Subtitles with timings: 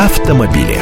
[0.00, 0.78] автомобили.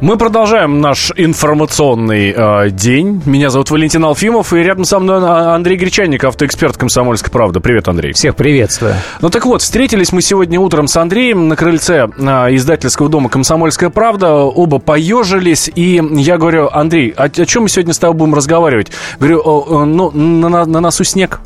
[0.00, 3.22] Мы продолжаем наш информационный э, день.
[3.24, 7.60] Меня зовут Валентин Алфимов, и рядом со мной а, Андрей Гречанник, автоэксперт «Комсомольской правды».
[7.60, 8.12] Привет, Андрей.
[8.12, 8.94] Всех приветствую.
[9.22, 12.22] Ну так вот, встретились мы сегодня утром с Андреем на крыльце э,
[12.54, 14.34] издательского дома «Комсомольская правда».
[14.34, 18.92] Оба поежились, и я говорю, Андрей, о, о чем мы сегодня с тобой будем разговаривать?
[19.18, 21.40] Говорю, о, о, ну, на, на носу снег.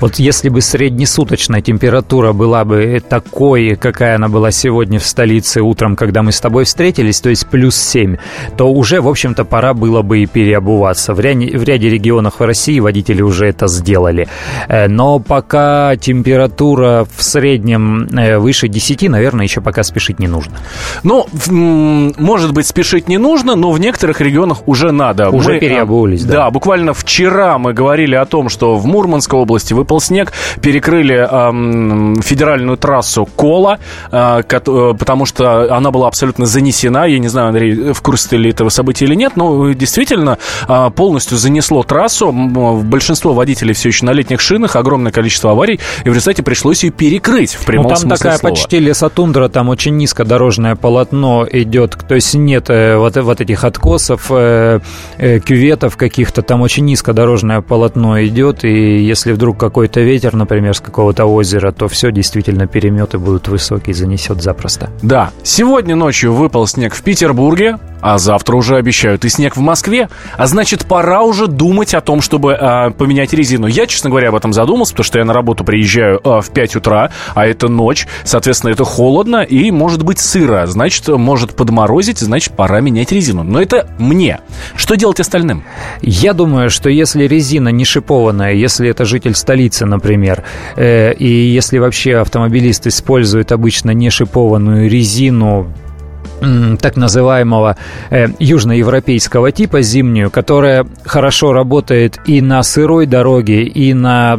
[0.00, 5.96] Вот если бы среднесуточная температура была бы такой, какая она была сегодня в столице утром,
[5.96, 8.16] когда мы с тобой встретились, то есть плюс 7,
[8.56, 11.14] то уже, в общем-то, пора было бы и переобуваться.
[11.14, 14.28] В ряде, в ряде регионов России водители уже это сделали.
[14.68, 20.58] Э, но пока температура в среднем э, выше 10, наверное, еще пока спешить не нужно.
[21.02, 21.26] Ну,
[22.18, 25.30] может быть, спешить не нужно, но в некоторых регионах уже надо.
[25.30, 26.32] Уже мы, переобулись, да.
[26.34, 32.22] Да, буквально вчера мы говорили о том, что в Мурманской области выпал снег, перекрыли э,
[32.22, 33.78] федеральную трассу Кола,
[34.10, 37.06] э, потому что она была абсолютно занесена.
[37.06, 40.90] Я не знаю, Андрей, в курсе ты ли этого события или нет, но действительно э,
[40.94, 42.32] полностью занесло трассу.
[42.32, 46.90] Большинство водителей все еще на летних шинах, огромное количество аварий, и в результате пришлось ее
[46.90, 48.54] перекрыть в прямом ну, там смысле такая слова.
[48.54, 53.64] почти лесотундра, там очень низко дорожное полотно идет, то есть нет э, вот, вот этих
[53.64, 54.80] откосов, э,
[55.18, 60.74] э, кюветов каких-то, там очень низко дорожное полотно идет, и если вдруг какой-то ветер, например,
[60.74, 64.90] с какого-то озера, то все, действительно, переметы будут высокие, занесет запросто.
[65.02, 65.30] Да.
[65.42, 70.10] Сегодня ночью выпал снег в Петербурге, а завтра уже обещают и снег в Москве.
[70.36, 73.66] А значит, пора уже думать о том, чтобы э, поменять резину.
[73.66, 76.76] Я, честно говоря, об этом задумался, потому что я на работу приезжаю э, в 5
[76.76, 78.06] утра, а это ночь.
[78.22, 80.66] Соответственно, это холодно и может быть сыро.
[80.66, 83.42] Значит, может подморозить, значит, пора менять резину.
[83.42, 84.40] Но это мне.
[84.76, 85.64] Что делать остальным?
[86.02, 90.44] Я думаю, что если резина не шипованная, если это житель столицы, например,
[90.76, 95.72] э, и если вообще автомобилист использует обычно не шипованную резину,
[96.80, 97.76] так называемого
[98.10, 104.38] э, южноевропейского типа зимнюю, которая хорошо работает и на сырой дороге, и на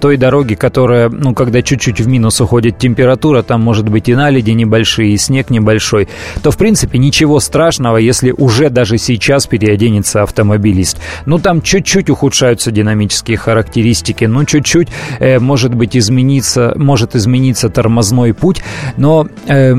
[0.00, 4.50] той дороге, которая, ну, когда чуть-чуть в минус уходит температура, там может быть и наледи
[4.50, 6.08] небольшие, и снег небольшой,
[6.42, 10.98] то, в принципе, ничего страшного, если уже даже сейчас переоденется автомобилист.
[11.26, 18.34] Ну, там чуть-чуть ухудшаются динамические характеристики, ну, чуть-чуть э, может быть измениться, может измениться тормозной
[18.34, 18.62] путь,
[18.96, 19.74] но э,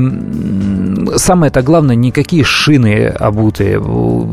[1.16, 3.78] самое это главное, никакие шины обутые.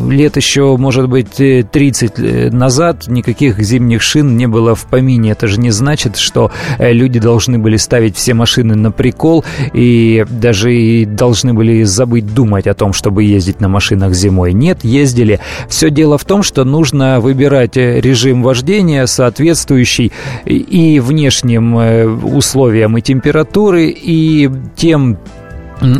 [0.09, 5.31] Лет еще, может быть, 30 назад никаких зимних шин не было в помине.
[5.31, 10.25] Это же не значит, что э, люди должны были ставить все машины на прикол и
[10.29, 14.53] даже и должны были забыть думать о том, чтобы ездить на машинах зимой.
[14.53, 15.41] Нет, ездили.
[15.67, 20.13] Все дело в том, что нужно выбирать э, режим вождения, соответствующий
[20.45, 25.17] и внешним э, условиям и температуры, и тем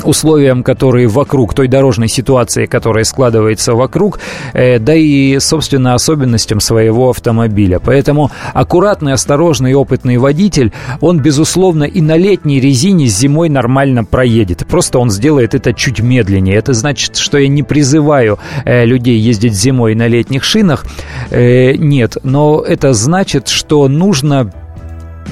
[0.04, 4.20] условиям, которые вокруг, той дорожной ситуации, которая складывается вокруг,
[4.54, 7.80] э, да и, собственно, особенностям своего автомобиля.
[7.80, 10.72] Поэтому аккуратный, осторожный, опытный водитель,
[11.02, 14.66] он, безусловно, и на летней резине зимой нормально проедет.
[14.68, 16.56] Просто он сделает это чуть медленнее.
[16.56, 20.86] Это значит, что я не призываю э, людей ездить зимой на летних шинах.
[21.30, 24.52] Э, нет, но это значит, что нужно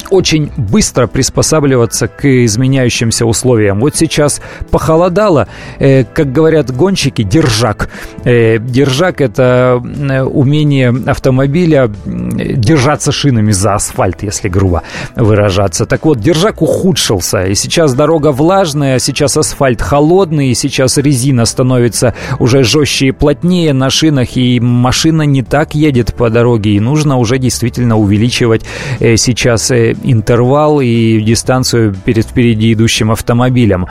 [0.10, 3.80] очень быстро приспосабливаться к изменяющимся условиям.
[3.80, 5.48] Вот сейчас похолодало,
[5.80, 7.90] э, как говорят гонщики, держак.
[8.24, 14.84] Э, держак– это э, умение автомобиля держаться шинами за асфальт, если грубо
[15.16, 15.86] выражаться.
[15.86, 22.14] Так вот, держак ухудшился, и сейчас дорога влажная, сейчас асфальт холодный, и сейчас резина становится
[22.40, 27.18] уже жестче и плотнее на шинах, и машина не так едет по дороге, и нужно
[27.18, 28.64] уже действительно увеличивать
[29.00, 33.88] э, сейчас э, интервал и дистанцию перед впереди идущим автомобилем.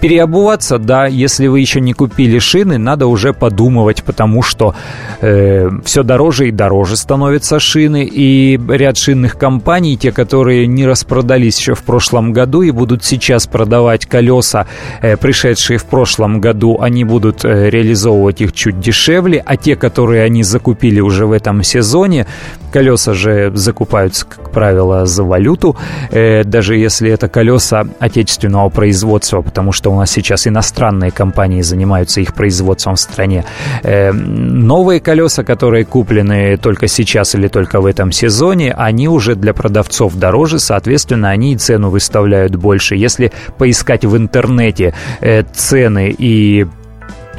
[0.00, 4.74] Переобуваться, да, если вы еще не купили шины, надо уже подумывать, потому что
[5.20, 11.58] э, все дороже и дороже становятся шины, и ряд шинных компаний, те, которые не распродались
[11.58, 14.66] еще в прошлом году и будут сейчас продавать колеса,
[15.02, 20.22] э, пришедшие в прошлом году, они будут э, реализовывать их чуть дешевле, а те, которые
[20.22, 22.26] они закупили уже в этом сезоне,
[22.72, 25.76] колеса же закупаются, как правило, за валюту,
[26.10, 32.20] э, даже если это колеса отечественного производства, потому что у нас сейчас иностранные компании занимаются
[32.20, 33.44] их производством в стране.
[33.82, 39.54] Э, новые колеса, которые куплены только сейчас или только в этом сезоне, они уже для
[39.54, 42.96] продавцов дороже, соответственно, они и цену выставляют больше.
[42.96, 46.66] Если поискать в интернете э, цены и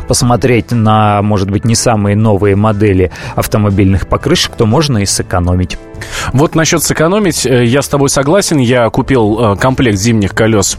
[0.09, 5.77] посмотреть на, может быть, не самые новые модели автомобильных покрышек, то можно и сэкономить.
[6.33, 8.57] Вот насчет сэкономить, э, я с тобой согласен.
[8.57, 10.77] Я купил э, комплект зимних колес,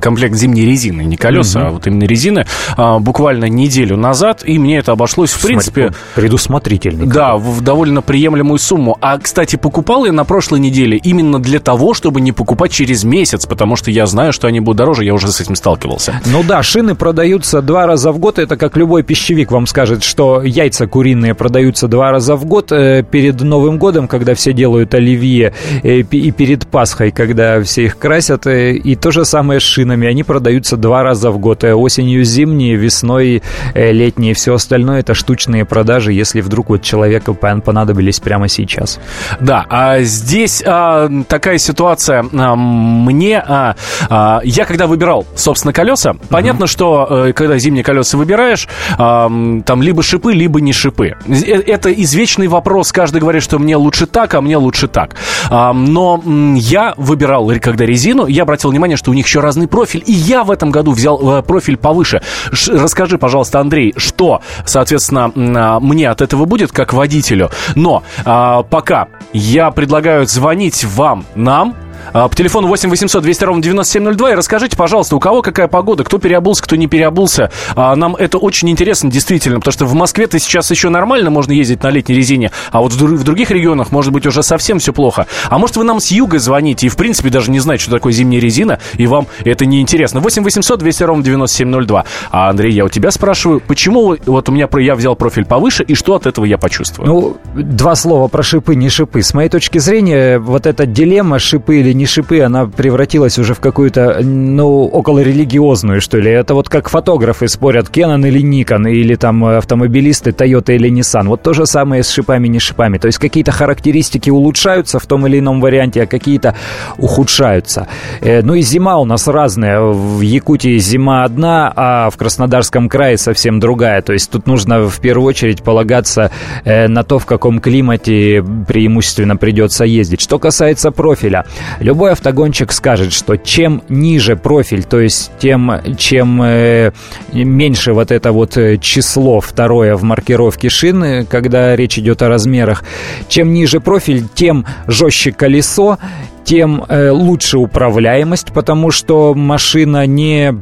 [0.00, 1.68] комплект зимней резины, не колеса, угу.
[1.68, 2.46] а вот именно резины,
[2.76, 5.92] а, буквально неделю назад, и мне это обошлось, в принципе...
[6.16, 7.06] Предусмотрительный.
[7.06, 8.98] Да, в довольно приемлемую сумму.
[9.00, 13.46] А, кстати, покупал я на прошлой неделе именно для того, чтобы не покупать через месяц,
[13.46, 16.20] потому что я знаю, что они будут дороже, я уже с этим сталкивался.
[16.26, 20.42] Ну да, шины продаются два раза в год, это как любой пищевик вам скажет, что
[20.42, 25.52] яйца куриные продаются два раза в год э, перед Новым годом, когда все делают оливье,
[25.82, 30.08] э, и перед Пасхой, когда все их красят, э, и то же самое с шинами,
[30.08, 33.42] они продаются два раза в год, осенью зимние, весной
[33.74, 38.98] летние, все остальное это штучные продажи, если вдруг вот человеку понадобились прямо сейчас.
[39.40, 43.76] Да, а здесь а, такая ситуация, а, мне, а,
[44.08, 46.20] а, я когда выбирал, собственно, колеса, uh-huh.
[46.30, 51.16] понятно, что когда зимние колеса выбираешь, там либо шипы, либо не шипы.
[51.26, 55.16] Это извечный вопрос, каждый говорит, что мне лучше так, а мне лучше так.
[55.50, 56.22] Но
[56.56, 60.44] я выбирал, когда резину, я обратил внимание, что у них еще разный профиль, и я
[60.44, 62.22] в этом году взял э, профиль повыше.
[62.50, 67.50] Расскажи, пожалуйста, Андрей, что, соответственно, а, мне от этого будет, как водителю.
[67.74, 71.74] Но а, пока я предлагаю звонить вам, нам,
[72.12, 74.32] по телефону 8 800 200 ровно 9702.
[74.32, 77.50] И расскажите, пожалуйста, у кого какая погода, кто переобулся, кто не переобулся.
[77.74, 81.82] А, нам это очень интересно, действительно, потому что в Москве-то сейчас еще нормально можно ездить
[81.82, 85.26] на летней резине, а вот в других регионах, может быть, уже совсем все плохо.
[85.48, 88.12] А может, вы нам с юга звоните и, в принципе, даже не знаете, что такое
[88.12, 90.20] зимняя резина, и вам это не интересно.
[90.20, 92.04] 8 800 200 ровно 9702.
[92.30, 95.94] А, Андрей, я у тебя спрашиваю, почему вот у меня я взял профиль повыше, и
[95.94, 97.06] что от этого я почувствую?
[97.06, 99.22] Ну, два слова про шипы, не шипы.
[99.22, 103.60] С моей точки зрения, вот эта дилемма шипы или не шипы, она превратилась уже в
[103.60, 106.30] какую-то, ну, около религиозную, что ли.
[106.30, 111.26] Это вот как фотографы спорят, Canon или Nikon, или там автомобилисты Toyota или Nissan.
[111.26, 112.98] Вот то же самое с шипами, не шипами.
[112.98, 116.54] То есть какие-то характеристики улучшаются в том или ином варианте, а какие-то
[116.96, 117.88] ухудшаются.
[118.20, 119.80] Э, ну и зима у нас разная.
[119.80, 124.02] В Якутии зима одна, а в Краснодарском крае совсем другая.
[124.02, 126.30] То есть тут нужно в первую очередь полагаться
[126.64, 130.20] э, на то, в каком климате преимущественно придется ездить.
[130.20, 131.44] Что касается профиля,
[131.80, 136.92] Любой автогонщик скажет, что чем ниже профиль, то есть тем, чем э,
[137.32, 142.82] меньше вот это вот э, число второе в маркировке шины, когда речь идет о размерах,
[143.28, 145.98] чем ниже профиль, тем жестче колесо,
[146.44, 150.54] тем э, лучше управляемость, потому что машина не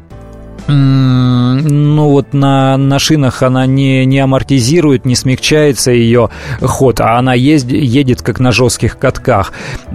[0.68, 6.30] ну вот на, на шинах она не, не амортизирует, не смягчается ее
[6.60, 9.52] ход, а она ездит, едет как на жестких катках.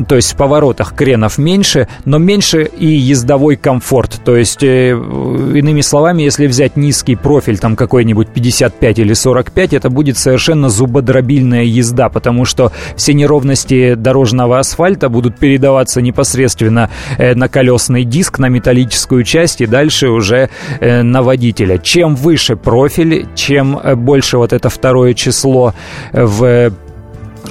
[0.07, 4.21] То есть в поворотах кренов меньше, но меньше и ездовой комфорт.
[4.23, 9.89] То есть, э, иными словами, если взять низкий профиль, там какой-нибудь 55 или 45, это
[9.89, 17.49] будет совершенно зубодробильная езда, потому что все неровности дорожного асфальта будут передаваться непосредственно э, на
[17.49, 21.77] колесный диск, на металлическую часть, и дальше уже на водителя.
[21.77, 25.73] Чем выше профиль, чем э, больше вот это второе число
[26.13, 26.71] в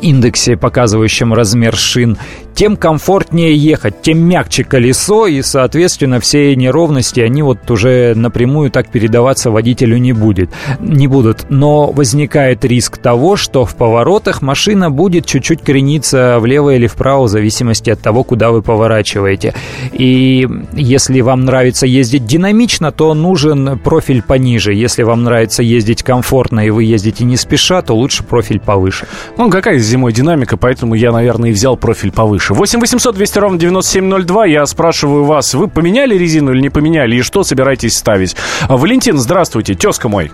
[0.01, 2.17] индексе, показывающем размер шин,
[2.55, 8.89] тем комфортнее ехать, тем мягче колесо, и, соответственно, все неровности, они вот уже напрямую так
[8.89, 10.51] передаваться водителю не, будет,
[10.81, 11.47] не будут.
[11.49, 17.29] Но возникает риск того, что в поворотах машина будет чуть-чуть крениться влево или вправо, в
[17.29, 19.55] зависимости от того, куда вы поворачиваете.
[19.93, 24.75] И если вам нравится ездить динамично, то нужен профиль пониже.
[24.75, 29.07] Если вам нравится ездить комфортно и вы ездите не спеша, то лучше профиль повыше.
[29.37, 32.55] Ну, какая зимой динамика, поэтому я, наверное, и взял профиль повыше больше.
[32.55, 34.47] 8 800 200 ровно 9702.
[34.47, 37.17] Я спрашиваю вас, вы поменяли резину или не поменяли?
[37.17, 38.37] И что собираетесь ставить?
[38.69, 40.31] Валентин, здравствуйте, тезка мой.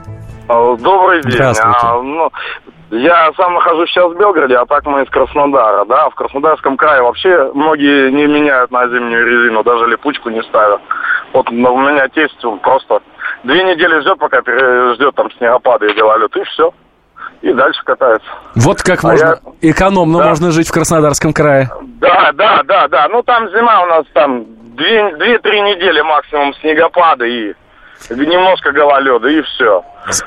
[0.49, 1.33] А, добрый день.
[1.33, 1.79] Здравствуйте.
[1.83, 2.31] А, ну,
[2.91, 6.09] я сам нахожусь сейчас в Белгороде, а так мы из Краснодара, да.
[6.11, 10.81] В Краснодарском крае вообще многие не меняют на зимнюю резину, даже липучку не ставят.
[11.33, 13.01] Вот у меня тесть просто
[13.43, 14.41] две недели ждет, пока
[14.95, 16.73] ждет там снегопады и гололед, и все
[17.43, 18.29] и дальше катаются.
[18.55, 19.71] Вот как а можно я...
[19.71, 20.29] экономно да.
[20.29, 21.71] можно жить в Краснодарском крае.
[22.01, 23.09] Да, да, да, да.
[23.09, 27.55] Ну там зима у нас там две-три недели максимум снегопада и
[28.11, 29.85] немножко гололеда и все.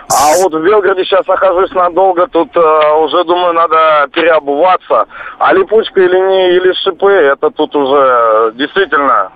[0.10, 5.06] А вот в Белгороде сейчас нахожусь надолго, тут э, уже думаю надо переобуваться.
[5.38, 9.32] А липучка или не, или шипы, это тут уже действительно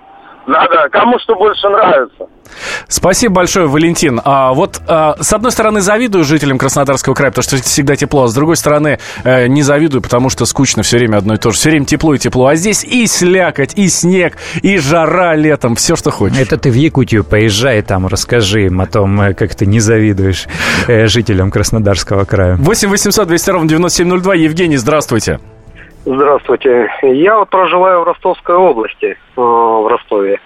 [0.46, 2.26] Да-да, кому что больше нравится.
[2.88, 4.20] Спасибо большое, Валентин.
[4.24, 8.28] А, вот а, с одной стороны завидую жителям Краснодарского края, потому что всегда тепло, а
[8.28, 11.58] с другой стороны э, не завидую, потому что скучно все время одно и то же.
[11.58, 12.46] Все время тепло и тепло.
[12.46, 16.38] А здесь и слякоть, и снег, и жара летом, все, что хочешь.
[16.38, 20.46] Это ты в Якутию поезжай там, расскажи им о том, э, как ты не завидуешь
[20.86, 22.56] э, жителям Краснодарского края.
[22.56, 24.34] 8 800 200 ровно 9702.
[24.34, 25.40] Евгений, здравствуйте.
[26.04, 26.90] Здравствуйте.
[27.02, 30.38] Я вот проживаю в Ростовской области, э, в Ростове.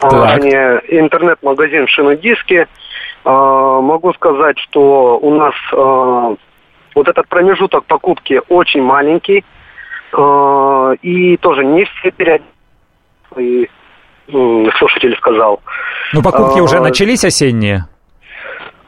[0.00, 0.42] А, так.
[0.42, 2.66] Мне интернет-магазин «Шинодиски».
[3.24, 6.34] А, могу сказать, что у нас а,
[6.94, 9.44] вот этот промежуток покупки очень маленький.
[11.02, 13.70] И тоже не все периодически
[14.78, 15.60] слушатель сказал.
[16.14, 17.84] Ну, покупки уже начались осенние?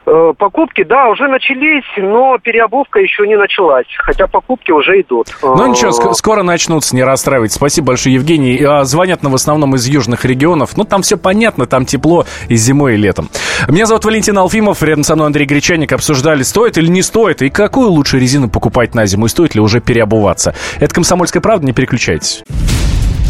[0.03, 5.27] Э, покупки, да, уже начались, но переобувка еще не началась, хотя покупки уже идут.
[5.43, 7.55] Ну ничего, ск- скоро начнутся, не расстраивайтесь.
[7.55, 8.59] Спасибо большое, Евгений.
[8.63, 10.75] А, звонят нам в основном из южных регионов.
[10.75, 13.29] Ну, там все понятно, там тепло и зимой, и летом.
[13.67, 15.93] Меня зовут Валентин Алфимов, рядом со мной Андрей Гречаник.
[15.93, 19.61] Обсуждали, стоит или не стоит, и какую лучше резину покупать на зиму, и стоит ли
[19.61, 20.55] уже переобуваться.
[20.79, 22.43] Это «Комсомольская правда», не переключайтесь.